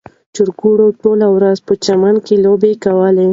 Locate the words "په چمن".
1.67-2.15